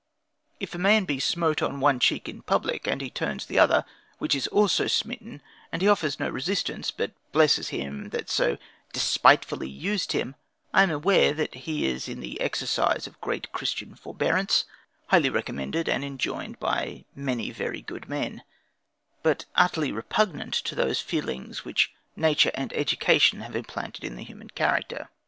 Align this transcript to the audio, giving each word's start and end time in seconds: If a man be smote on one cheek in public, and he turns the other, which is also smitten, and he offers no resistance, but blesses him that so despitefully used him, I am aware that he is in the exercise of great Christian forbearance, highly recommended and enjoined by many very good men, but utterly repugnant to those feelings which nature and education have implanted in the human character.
If 0.59 0.73
a 0.73 0.79
man 0.79 1.05
be 1.05 1.19
smote 1.19 1.61
on 1.61 1.79
one 1.79 1.99
cheek 1.99 2.27
in 2.27 2.41
public, 2.41 2.87
and 2.87 3.01
he 3.01 3.11
turns 3.11 3.45
the 3.45 3.59
other, 3.59 3.85
which 4.17 4.33
is 4.33 4.47
also 4.47 4.87
smitten, 4.87 5.43
and 5.71 5.79
he 5.83 5.87
offers 5.87 6.19
no 6.19 6.27
resistance, 6.27 6.89
but 6.89 7.11
blesses 7.31 7.69
him 7.69 8.09
that 8.09 8.27
so 8.27 8.57
despitefully 8.93 9.69
used 9.69 10.13
him, 10.13 10.33
I 10.73 10.81
am 10.81 10.89
aware 10.89 11.33
that 11.33 11.53
he 11.53 11.85
is 11.85 12.09
in 12.09 12.19
the 12.19 12.41
exercise 12.41 13.05
of 13.05 13.21
great 13.21 13.51
Christian 13.51 13.93
forbearance, 13.93 14.65
highly 15.09 15.29
recommended 15.29 15.87
and 15.87 16.03
enjoined 16.03 16.59
by 16.59 17.05
many 17.13 17.51
very 17.51 17.81
good 17.83 18.09
men, 18.09 18.41
but 19.21 19.45
utterly 19.53 19.91
repugnant 19.91 20.55
to 20.55 20.73
those 20.73 20.99
feelings 20.99 21.63
which 21.63 21.93
nature 22.15 22.49
and 22.55 22.73
education 22.73 23.41
have 23.41 23.55
implanted 23.55 24.03
in 24.03 24.15
the 24.15 24.23
human 24.23 24.49
character. 24.49 25.09